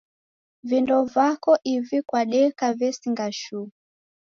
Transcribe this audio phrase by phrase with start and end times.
[0.69, 3.67] Vindo vako ivi kwadeka vesinga shuu